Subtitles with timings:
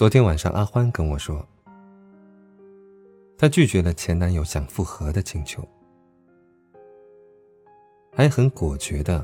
[0.00, 1.46] 昨天晚上，阿欢跟我说，
[3.36, 5.62] 他拒绝了前男友想复合的请求，
[8.10, 9.22] 还很果决的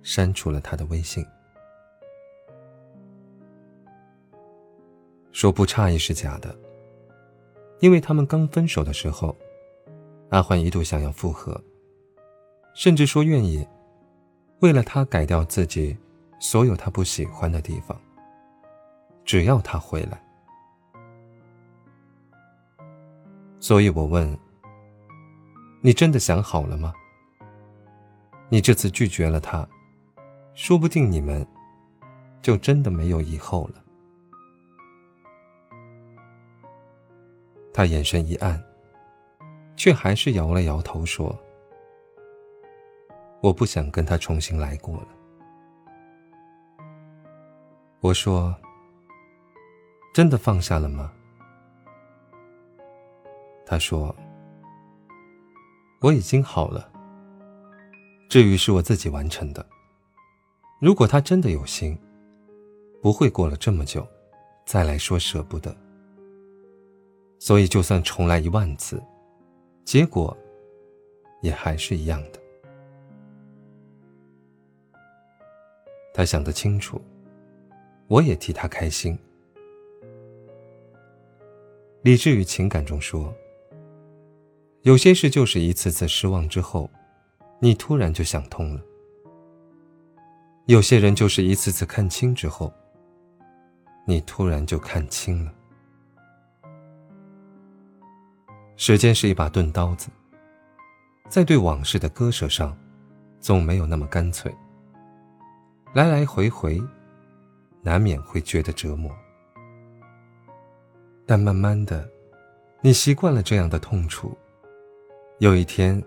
[0.00, 1.26] 删除了他的微信，
[5.32, 6.56] 说不诧异是假的，
[7.80, 9.36] 因为他们刚分手的时候，
[10.28, 11.60] 阿欢一度想要复合，
[12.76, 13.66] 甚至说愿意
[14.60, 15.98] 为了他改掉自己
[16.38, 18.00] 所有他不喜欢的地方。
[19.24, 20.22] 只要他回来，
[23.58, 24.38] 所以我问
[25.80, 26.92] ：“你真的想好了吗？
[28.50, 29.66] 你这次拒绝了他，
[30.52, 31.46] 说不定你们
[32.42, 33.82] 就真的没有以后了。”
[37.72, 38.62] 他眼神一暗，
[39.74, 41.34] 却还是摇了摇头说
[43.40, 45.08] ：“我不想跟他重新来过了。”
[48.00, 48.54] 我说。
[50.14, 51.12] 真的放下了吗？
[53.66, 54.14] 他说
[56.00, 56.88] ：“我已经好了。
[58.28, 59.66] 至于是我自己完成的，
[60.80, 61.98] 如果他真的有心，
[63.02, 64.06] 不会过了这么久，
[64.64, 65.76] 再来说舍不得。
[67.40, 69.02] 所以就算重来一万次，
[69.84, 70.36] 结果
[71.42, 72.40] 也还是一样的。
[76.14, 77.02] 他想得清楚，
[78.06, 79.18] 我也替他开心。”
[82.04, 83.34] 理智与情感中说，
[84.82, 86.90] 有些事就是一次次失望之后，
[87.60, 88.80] 你突然就想通了；
[90.66, 92.70] 有些人就是一次次看清之后，
[94.06, 95.54] 你突然就看清了。
[98.76, 100.10] 时间是一把钝刀子，
[101.30, 102.76] 在对往事的割舍上，
[103.40, 104.54] 总没有那么干脆。
[105.94, 106.82] 来来回回，
[107.80, 109.10] 难免会觉得折磨。
[111.26, 112.08] 但慢慢的，
[112.80, 114.36] 你习惯了这样的痛楚，
[115.38, 116.02] 有一天，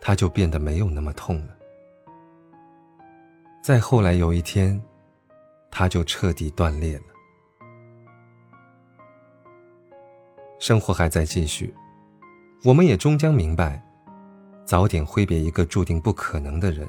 [0.00, 1.56] 它就变得没有那么痛了。
[3.62, 4.80] 再后来有一天，
[5.70, 7.04] 它就彻底断裂了。
[10.58, 11.72] 生活还在继续，
[12.62, 13.82] 我们也终将明白，
[14.64, 16.88] 早点挥别一个注定不可能的人，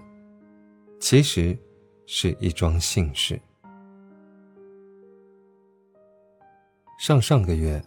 [1.00, 1.58] 其实
[2.06, 3.40] 是一桩幸事。
[7.04, 7.84] 上上个月，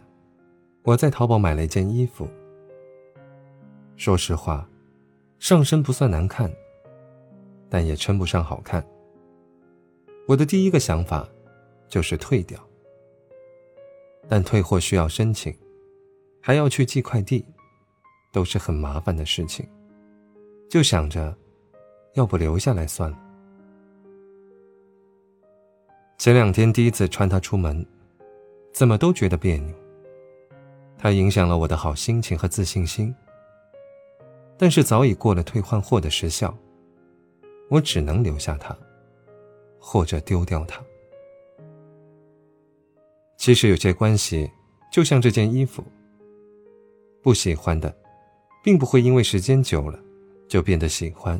[0.82, 2.28] 我在淘宝买了一件衣服。
[3.96, 4.68] 说实话，
[5.38, 6.52] 上身不算难看，
[7.70, 8.86] 但也称不上好看。
[10.28, 11.26] 我的第一个想法
[11.88, 12.60] 就是退掉，
[14.28, 15.50] 但退货需要申请，
[16.42, 17.42] 还要去寄快递，
[18.34, 19.66] 都是很麻烦的事情。
[20.68, 21.34] 就想着，
[22.12, 23.18] 要不留下来算了。
[26.18, 27.82] 前两天第一次穿它出门。
[28.76, 29.74] 怎么都觉得别扭。
[30.98, 33.14] 它影响了我的好心情和自信心。
[34.58, 36.54] 但是早已过了退换货的时效，
[37.70, 38.76] 我只能留下它，
[39.80, 40.78] 或者丢掉它。
[43.38, 44.50] 其实有些关系，
[44.92, 45.82] 就像这件衣服，
[47.22, 47.94] 不喜欢的，
[48.62, 49.98] 并不会因为时间久了
[50.46, 51.38] 就变得喜欢；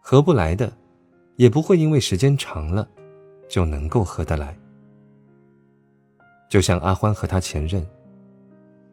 [0.00, 0.72] 合不来的，
[1.34, 2.88] 也不会因为时间长了
[3.48, 4.56] 就能够合得来。
[6.50, 7.86] 就像阿欢和他前任，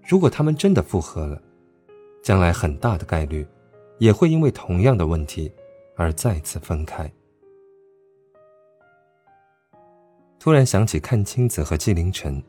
[0.07, 1.41] 如果他们真的复合了，
[2.21, 3.45] 将来很大的概率，
[3.97, 5.51] 也会因为同样的问题
[5.95, 7.11] 而再次分开。
[10.39, 12.41] 突然想起阚清子和纪凌尘，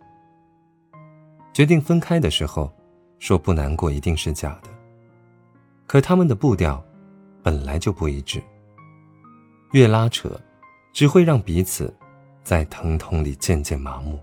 [1.55, 2.71] 决定分开的时候，
[3.19, 4.69] 说不难过一定是假的。
[5.87, 6.85] 可他们的步调
[7.43, 8.43] 本来就不一致，
[9.73, 10.39] 越拉扯，
[10.93, 11.93] 只会让彼此
[12.45, 14.21] 在疼痛里渐渐麻木。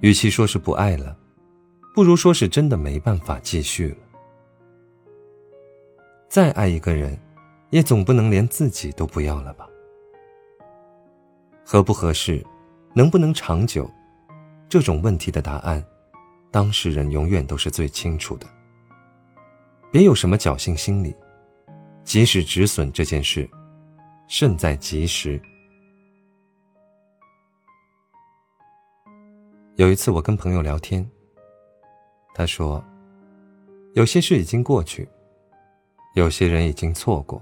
[0.00, 1.16] 与其说是不爱了，
[1.94, 3.96] 不如说是真的没办法继续了。
[6.28, 7.18] 再爱一个人，
[7.70, 9.68] 也总不能连自己都不要了吧？
[11.64, 12.44] 合不合适，
[12.94, 13.90] 能不能长久，
[14.68, 15.84] 这种问题的答案，
[16.50, 18.46] 当事人永远都是最清楚的。
[19.92, 21.14] 别有什么侥幸心理，
[22.04, 23.48] 及时止损这件事，
[24.28, 25.40] 胜在及时。
[29.80, 31.10] 有一次，我跟朋友聊天，
[32.34, 32.84] 他说
[33.96, 35.08] ：“有些事已经过去，
[36.14, 37.40] 有些人已经错过，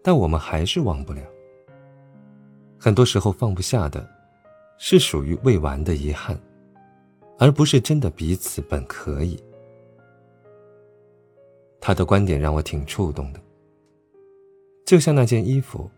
[0.00, 1.20] 但我们还是忘不了。
[2.78, 4.08] 很多时候放不下的，
[4.78, 6.40] 是属于未完的遗憾，
[7.36, 9.36] 而不是真的彼此本可以。”
[11.82, 13.40] 他的观点让我挺触动的。
[14.86, 15.90] 就像那件衣服，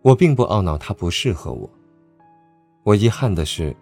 [0.00, 1.68] 我并不懊恼它不适合我。
[2.82, 3.76] 我遗憾的是，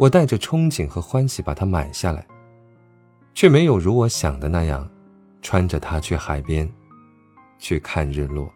[0.00, 2.26] 我带着憧憬和欢喜把它买下来，
[3.34, 4.90] 却没有如我想的那样，
[5.42, 6.66] 穿着它去海边，
[7.58, 8.50] 去看日落。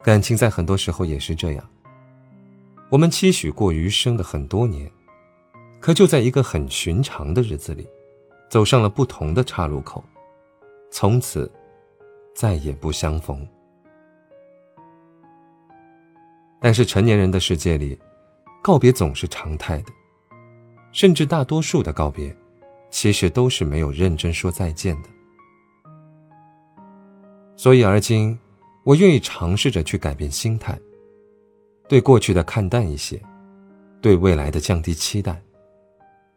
[0.00, 1.70] 感情在很多时候也是这样，
[2.88, 4.90] 我们期许过余生的很多年，
[5.78, 7.86] 可就在一个很寻常的日子里，
[8.48, 10.02] 走上了不同的岔路口，
[10.90, 11.52] 从此
[12.34, 13.46] 再也不相逢。
[16.58, 17.98] 但是成年人的世界里，
[18.68, 19.92] 告别总是常态的，
[20.92, 22.36] 甚至大多数的告别，
[22.90, 25.08] 其实都是没有认真说再见的。
[27.56, 28.38] 所以而今，
[28.84, 30.78] 我愿意尝试着去改变心态，
[31.88, 33.18] 对过去的看淡一些，
[34.02, 35.42] 对未来的降低期待，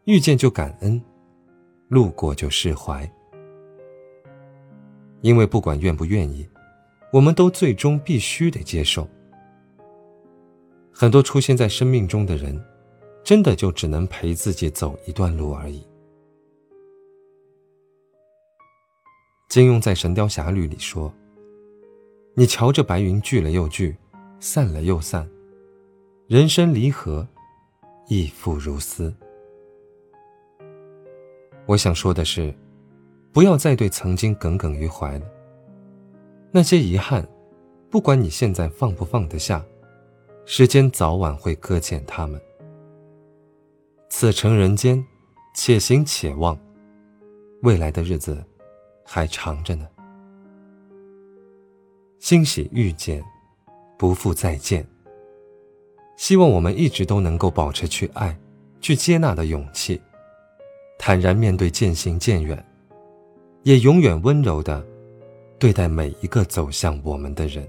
[0.05, 1.03] 遇见就感恩，
[1.89, 3.05] 路过就释怀。
[5.19, 6.47] 因为不管愿不愿意，
[7.11, 9.05] 我们都最终必须得接受。
[11.01, 12.63] 很多出现在生命中的人，
[13.23, 15.83] 真的就只能陪自己走一段路而已。
[19.49, 21.11] 金庸在《神雕侠侣》里说
[22.37, 23.97] ：“你瞧着白云聚了又聚，
[24.39, 25.27] 散了又散，
[26.27, 27.27] 人生离合，
[28.07, 29.11] 亦复如斯。”
[31.65, 32.53] 我想说的是，
[33.31, 35.25] 不要再对曾经耿耿于怀了。
[36.51, 37.27] 那些遗憾，
[37.89, 39.65] 不管你现在放不放得下。
[40.53, 42.37] 时间早晚会搁浅他们。
[44.09, 45.01] 此诚人间，
[45.55, 46.59] 且行且望，
[47.61, 48.43] 未来的日子
[49.05, 49.87] 还长着呢。
[52.19, 53.23] 欣喜遇见，
[53.97, 54.85] 不负再见。
[56.17, 58.37] 希望我们一直都能够保持去爱、
[58.81, 60.01] 去接纳的勇气，
[60.99, 62.61] 坦然面对渐行渐远，
[63.63, 64.85] 也永远温柔的
[65.57, 67.65] 对待每一个走向我们的人。